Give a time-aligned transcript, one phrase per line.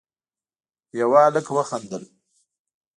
[0.99, 2.03] يوه هلک وخندل: